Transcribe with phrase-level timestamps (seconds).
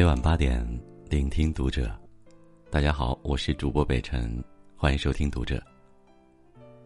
[0.00, 0.66] 每晚八点，
[1.10, 1.94] 聆听读者。
[2.70, 4.42] 大家好，我是主播北辰，
[4.74, 5.62] 欢迎收听读者。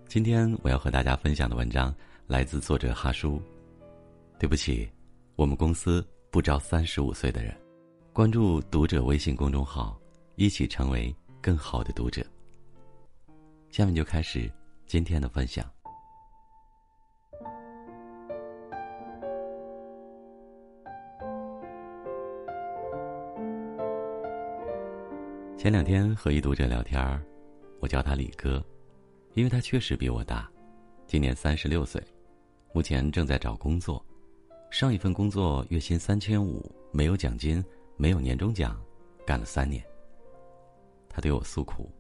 [0.09, 1.95] 今天我要和大家分享的文章
[2.27, 3.41] 来自作者哈叔。
[4.37, 4.91] 对不起，
[5.37, 7.57] 我们公司不招三十五岁的人。
[8.13, 9.97] 关注读者微信公众号，
[10.35, 12.27] 一起成为更好的读者。
[13.71, 14.51] 下面就开始
[14.87, 15.65] 今天的分享。
[25.65, 27.25] 前两天和一读者聊天儿，
[27.81, 28.63] 我叫他李哥，
[29.33, 30.47] 因为他确实比我大，
[31.07, 32.05] 今年三十六岁，
[32.75, 34.05] 目前正在找工作，
[34.71, 37.65] 上一份工作月薪三千五，没有奖金，
[37.97, 38.79] 没有年终奖，
[39.25, 39.83] 干了三年。
[41.09, 41.91] 他对我诉苦：“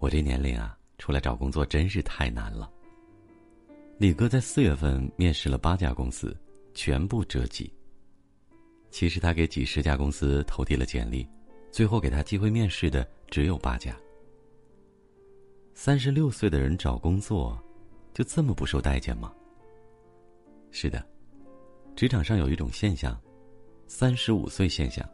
[0.00, 2.72] 我这年龄啊，出来找工作真是太难了。”
[4.00, 6.34] 李哥在四月份面试了八家公司，
[6.72, 7.70] 全部折戟。
[8.90, 11.28] 其实他给几十家公司投递了简历。
[11.74, 13.98] 最后给他机会面试的只有八家。
[15.74, 17.60] 三十六岁的人找工作，
[18.12, 19.34] 就这么不受待见吗？
[20.70, 21.04] 是的，
[21.96, 23.20] 职场上有一种现象，
[23.88, 25.04] 三十五岁现象。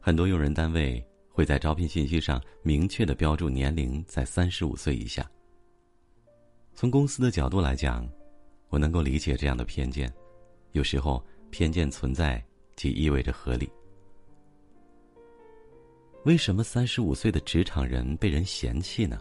[0.00, 5.24] 很多用人单位会在招聘信息上明确的标注年龄在三十五岁以下。
[6.74, 8.04] 从公司的角度来讲，
[8.70, 10.12] 我能够理解这样的偏见，
[10.72, 13.70] 有时候偏见存在，即意味着合理。
[16.24, 19.18] 为什么三十五岁的职场人被人嫌弃呢？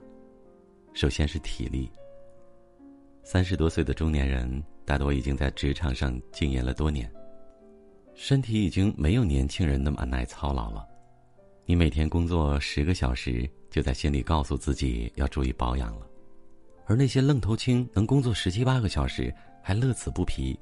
[0.93, 1.89] 首先是体力。
[3.23, 7.09] 三十多岁的中年人大多已经在职场上经营了多年，
[8.13, 10.85] 身体已经没有年轻人那么耐操劳了。
[11.65, 16.05] 你每天工作十个小时，就在心里告诉自己要注意保养了，
[16.85, 19.33] 而那些愣头青能工作十七八个小时
[19.63, 20.59] 还乐此不疲。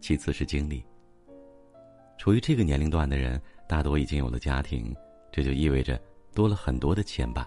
[0.00, 0.84] 其次是精力。
[2.18, 4.92] 处于这个年龄段的人，大多已经有了家庭。
[5.34, 6.00] 这就意味着
[6.32, 7.44] 多了很多的牵绊。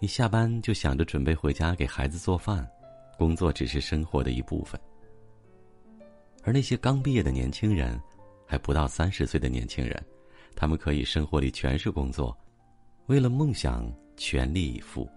[0.00, 2.68] 你下班就想着准备回家给孩子做饭，
[3.16, 4.80] 工作只是生活的一部分。
[6.42, 7.96] 而那些刚毕业的年轻人，
[8.44, 10.04] 还不到三十岁的年轻人，
[10.56, 12.36] 他们可以生活里全是工作，
[13.06, 15.08] 为了梦想全力以赴。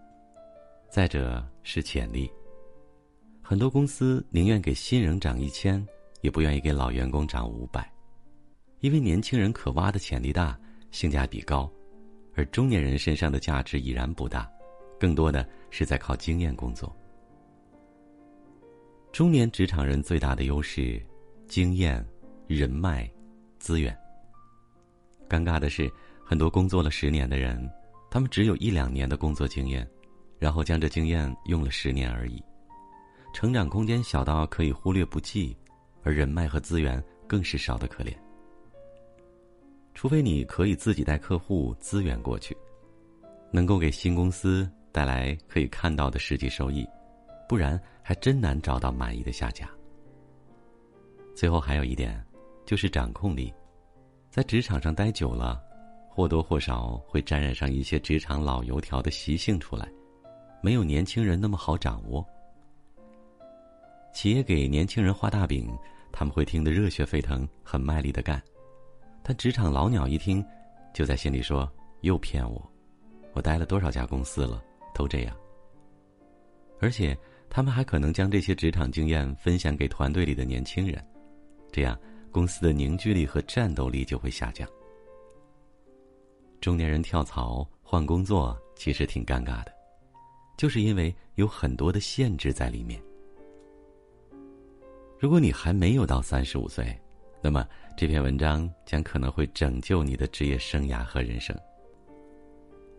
[0.91, 2.31] 再者是潜力，
[3.41, 5.83] 很多公司宁愿给新人涨一千，
[6.21, 7.91] 也不愿意给老员工涨五百，
[8.81, 10.55] 因为年轻人可挖的潜力大。
[10.91, 11.71] 性价比高，
[12.35, 14.49] 而中年人身上的价值已然不大，
[14.99, 16.95] 更多的是在靠经验工作。
[19.11, 21.01] 中年职场人最大的优势，
[21.47, 22.05] 经验、
[22.47, 23.09] 人脉、
[23.57, 23.97] 资源。
[25.27, 25.91] 尴尬的是，
[26.23, 27.69] 很多工作了十年的人，
[28.09, 29.87] 他们只有一两年的工作经验，
[30.39, 32.41] 然后将这经验用了十年而已，
[33.33, 35.57] 成长空间小到可以忽略不计，
[36.03, 38.13] 而人脉和资源更是少得可怜。
[39.97, 42.55] 除非你可以自己带客户资源过去，
[43.51, 46.87] 能够给新公司带来可以看到的实际收益，
[47.49, 49.67] 不然还真难找到满意的下家。
[51.33, 52.23] 最后还有一点，
[52.63, 53.51] 就是掌控力，
[54.29, 55.59] 在职场上待久了，
[56.07, 59.91] 或多或少会沾染上一些职场老油条的习性出来，
[60.61, 62.23] 没有年轻人那么好掌握。
[64.13, 65.75] 企业给年轻人画大饼，
[66.11, 68.39] 他们会听得热血沸腾，很卖力的干。
[69.27, 70.41] 但职场老鸟一听，
[70.93, 72.71] 就在心里说：“又骗我！
[73.33, 74.63] 我待了多少家公司了，
[74.95, 75.35] 都这样。”
[76.79, 77.17] 而且，
[77.49, 81.05] 他们还可能将这些职场经验分享给团队里的年轻人，
[81.73, 81.99] 这样
[82.31, 84.65] 公司的凝聚力和战斗力就会下降。
[86.61, 89.73] 中年人跳槽换工作其实挺尴尬的，
[90.55, 92.97] 就是因为有很多的限制在里面。
[95.19, 96.97] 如果你还没有到三十五岁，
[97.41, 101.55] 那么，这篇文章将可能会拯救你的职业生涯和人生。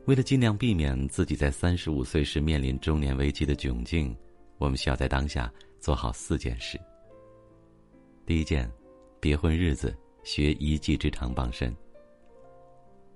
[0.06, 4.16] 为了尽量避免自己在三十五岁时面临中年危机的窘境，
[4.56, 6.80] 我们需要在当下做好四件事。
[8.24, 8.70] 第一件，
[9.20, 11.74] 别混日子，学一技之长傍身。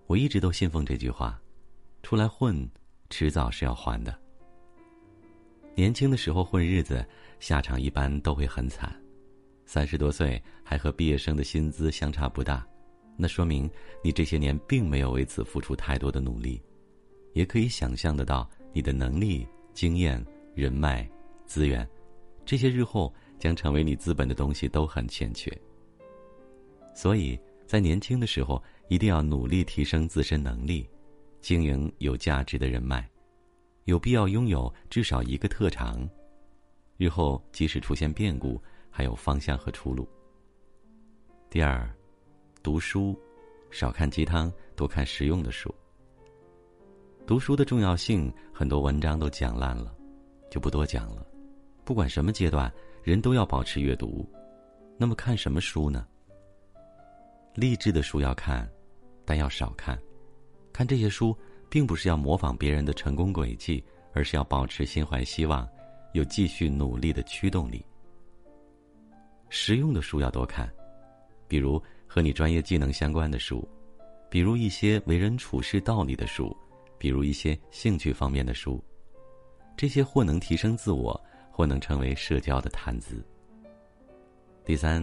[0.06, 1.40] 我一直都信奉这句话：
[2.02, 2.68] 出来混，
[3.08, 4.14] 迟早是要还的。
[5.74, 7.02] 年轻的时候混日子，
[7.40, 8.94] 下场一般都会很惨。
[9.72, 12.62] 三十多岁还和毕业生的薪资相差不大，
[13.16, 13.70] 那说明
[14.04, 16.60] 你这些年并没有为此付出太多的努力，
[17.32, 20.22] 也可以想象得到你的能力、经验、
[20.54, 21.08] 人脉、
[21.46, 21.88] 资源，
[22.44, 25.50] 这些日后将成为你资本的东西都很欠缺。
[26.94, 30.86] 所以在年轻的时候，一定要努力提升自身能力，
[31.40, 33.08] 经营有价值的人脉，
[33.84, 36.06] 有必要拥有至少一个特长，
[36.98, 38.62] 日后即使出现变故。
[38.92, 40.06] 还有方向和出路。
[41.48, 41.90] 第二，
[42.62, 43.18] 读书，
[43.70, 45.74] 少看鸡汤，多看实用的书。
[47.26, 49.94] 读书的重要性，很多文章都讲烂了，
[50.50, 51.26] 就不多讲了。
[51.84, 52.70] 不管什么阶段，
[53.02, 54.28] 人都要保持阅读。
[54.98, 56.06] 那么看什么书呢？
[57.54, 58.70] 励志的书要看，
[59.24, 59.98] 但要少看。
[60.72, 61.36] 看这些书，
[61.70, 65.68] 并不是要模仿别人的成功轨迹，而是要保持心怀希望，
[66.12, 67.84] 有继续努力的驱动力。
[69.54, 70.66] 实用的书要多看，
[71.46, 73.68] 比如和你专业技能相关的书，
[74.30, 76.56] 比如一些为人处事道理的书，
[76.96, 78.82] 比如一些兴趣方面的书。
[79.76, 83.22] 这些或能提升自我，或能成为社交的谈资。
[84.64, 85.02] 第三，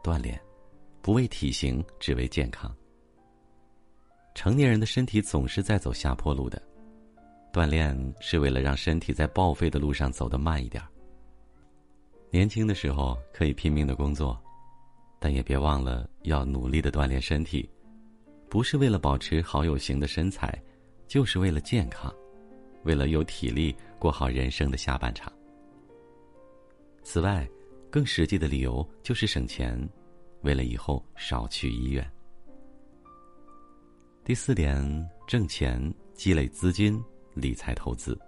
[0.00, 0.40] 锻炼，
[1.02, 2.72] 不为体型，只为健康。
[4.32, 6.62] 成年人的身体总是在走下坡路的，
[7.52, 10.80] 锻炼是为了让身体在报废的路上走得慢一点。
[12.30, 14.38] 年轻的时候可以拼命的工作，
[15.18, 17.68] 但也别忘了要努力的锻炼身体，
[18.50, 20.62] 不是为了保持好有型的身材，
[21.06, 22.14] 就是为了健康，
[22.84, 25.32] 为了有体力过好人生的下半场。
[27.02, 27.48] 此外，
[27.90, 29.88] 更实际的理由就是省钱，
[30.42, 32.06] 为了以后少去医院。
[34.22, 35.82] 第四点，挣钱、
[36.12, 37.02] 积累资金、
[37.32, 38.18] 理财投资。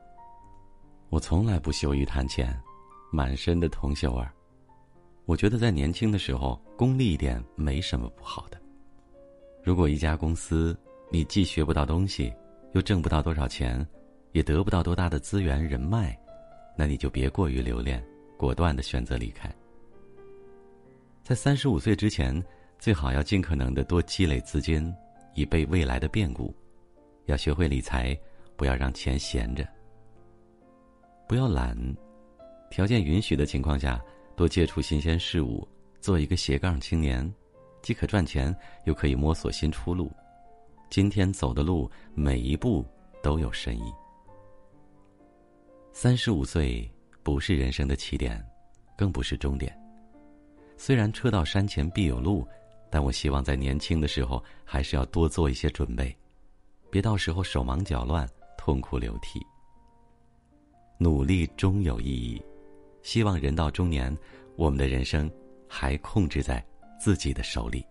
[1.11, 2.59] 我从来不羞于谈钱。
[3.11, 4.33] 满身的铜锈味儿，
[5.25, 8.61] 我觉得在年轻的时候功利一点没什么不好的。
[9.63, 10.79] 如果一家公司
[11.11, 12.33] 你既学不到东西，
[12.73, 13.87] 又挣不到多少钱，
[14.33, 16.17] 也得不到多大的资源人脉，
[16.77, 18.03] 那你就别过于留恋，
[18.37, 19.53] 果断的选择离开。
[21.23, 22.43] 在三十五岁之前，
[22.79, 24.93] 最好要尽可能的多积累资金，
[25.35, 26.55] 以备未来的变故。
[27.27, 28.19] 要学会理财，
[28.57, 29.67] 不要让钱闲着，
[31.29, 31.77] 不要懒。
[32.71, 34.01] 条件允许的情况下，
[34.37, 35.67] 多接触新鲜事物，
[36.01, 37.29] 做一个斜杠青年，
[37.83, 40.11] 既可赚钱，又可以摸索新出路。
[40.89, 42.87] 今天走的路，每一步
[43.23, 43.93] 都有深意。
[45.93, 46.89] 三十五岁
[47.25, 48.43] 不是人生的起点，
[48.97, 49.77] 更不是终点。
[50.77, 52.47] 虽然车到山前必有路，
[52.89, 56.17] 但我希望在年轻的时候，还是要多做一些准备，
[56.89, 59.45] 别到时候手忙脚乱，痛哭流涕。
[60.99, 62.41] 努力终有意义。
[63.03, 64.17] 希望人到中年，
[64.57, 65.31] 我们的人生
[65.69, 66.65] 还控制在
[66.99, 67.85] 自己的手里。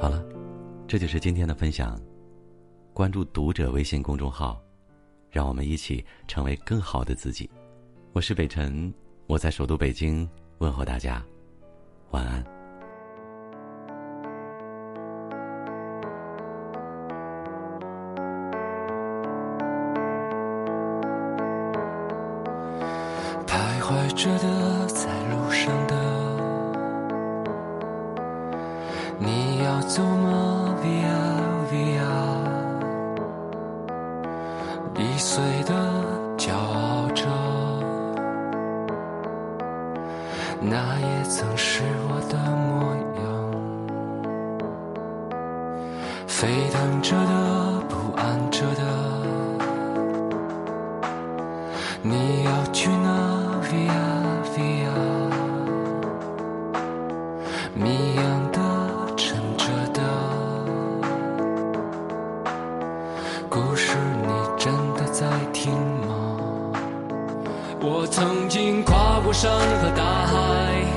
[0.00, 0.24] 好了，
[0.86, 2.00] 这就是今天的分享。
[2.94, 4.60] 关注读者微信公众号，
[5.30, 7.48] 让我们一起成为更好的自己。
[8.12, 8.92] 我是北辰，
[9.26, 11.24] 我在首都北京问候大家，
[12.10, 12.57] 晚安。
[23.48, 25.94] 徘徊着的，在路上的，
[29.18, 31.16] 你要走吗？Via
[31.72, 32.04] Via，
[34.96, 35.72] 易碎的，
[36.36, 37.24] 骄傲着，
[40.60, 43.24] 那也曾是我的模样。
[46.26, 48.82] 沸腾着的，不安着的，
[52.02, 53.37] 你要去哪？
[53.78, 53.94] ？via
[54.54, 54.90] via，
[57.74, 58.58] 谜样的
[59.16, 60.00] 沉着的，
[63.48, 66.08] 故事你真的在听吗？
[67.80, 70.34] 我曾经跨过山和大海，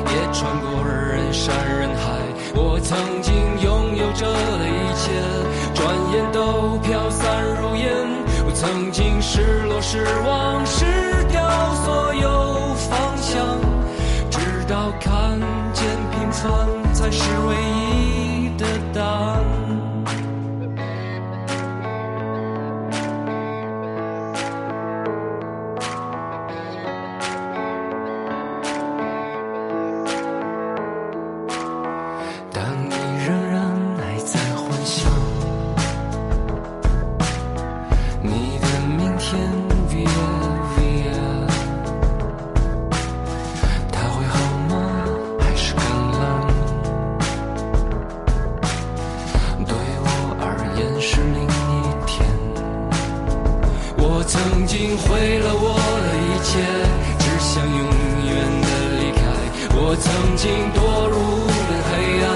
[0.08, 2.20] 也穿过人山人海。
[2.56, 5.12] 我曾经拥有着的一切，
[5.76, 7.86] 转眼都飘散如烟。
[8.44, 10.86] 我曾经失落失望失
[15.00, 15.40] 看
[15.74, 17.81] 见平凡才是唯一
[51.02, 51.48] 是另一
[52.06, 52.24] 天，
[53.98, 55.74] 我曾经毁了我
[56.06, 56.62] 的一切，
[57.18, 57.82] 只想永
[58.30, 58.70] 远的
[59.02, 59.20] 离开。
[59.74, 60.06] 我曾
[60.38, 60.46] 经
[60.78, 60.78] 堕
[61.10, 62.30] 入无的黑暗，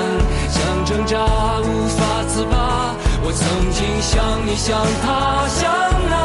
[0.49, 1.13] 想挣扎
[1.61, 2.97] 无法自拔。
[3.21, 4.17] 我曾经想
[4.47, 5.61] 你想他，想
[6.09, 6.15] 那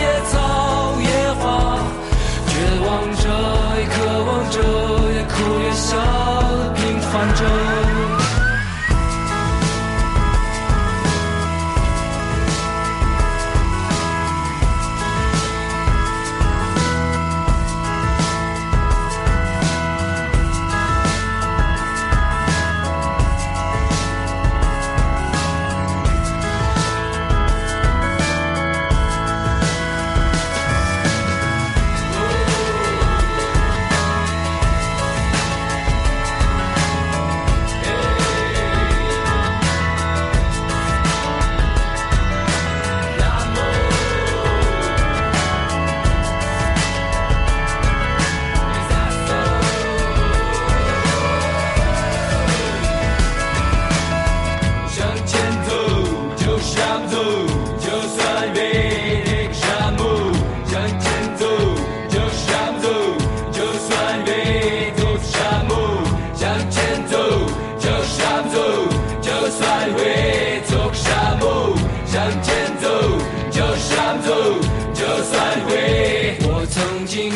[0.32, 1.76] 草野花，
[2.48, 2.88] 绝望
[3.20, 3.28] 着，
[3.76, 4.56] 也渴望着，
[5.12, 6.00] 也哭也笑，
[6.74, 7.44] 平凡着。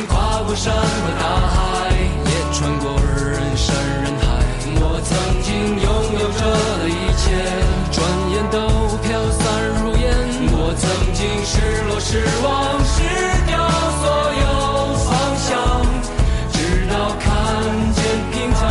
[0.08, 0.80] 跨过山和
[1.20, 1.24] 大
[1.54, 1.56] 海，
[2.24, 4.26] 也穿过人山人海。
[4.80, 5.10] 我曾
[5.42, 6.40] 经拥有着
[6.80, 7.24] 的一切，
[7.90, 7.96] 转
[8.32, 8.56] 眼都
[9.02, 9.42] 飘散
[9.82, 10.02] 如烟。
[10.56, 10.82] 我曾
[11.14, 11.52] 经失
[11.88, 12.10] 落失
[12.42, 12.46] 望
[12.84, 12.96] 失
[13.46, 13.52] 掉
[14.00, 14.02] 所
[14.42, 14.44] 有
[15.04, 15.52] 方向，
[16.52, 16.56] 直
[16.90, 17.24] 到看
[17.94, 17.98] 见
[18.32, 18.62] 平凡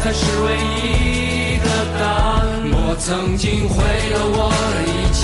[0.00, 1.66] 才是唯一的
[1.98, 2.36] 答案。
[2.72, 3.74] 我曾经毁
[4.12, 4.38] 了我
[4.74, 5.15] 的一切。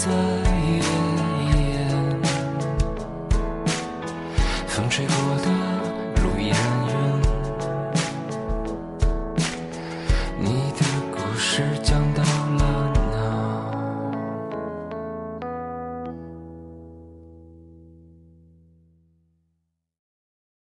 [0.00, 0.49] 在。